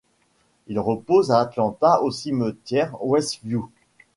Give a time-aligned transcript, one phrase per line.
[0.65, 3.69] Il repose à Atlanta au cimetière Westview.